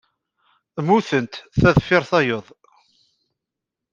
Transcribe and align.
Mmutent 0.81 1.33
ta 1.59 1.69
deffir 1.75 2.03
tayeḍ. 2.09 2.45